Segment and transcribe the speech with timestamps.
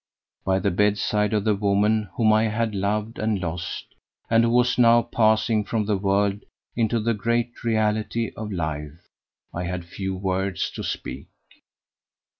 [0.43, 3.85] By the bedside of the woman whom I had loved and lost,
[4.31, 6.39] and who was now passing from the world
[6.75, 9.07] into the great reality of life,
[9.53, 11.27] I had few words to speak.